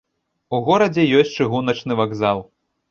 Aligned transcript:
У 0.57 0.61
горадзе 0.69 1.03
ёсць 1.21 1.37
чыгуначны 1.39 2.03
вакзал. 2.03 2.45